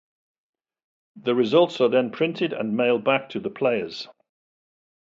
[1.15, 4.07] The results are then printed and mailed back to the players.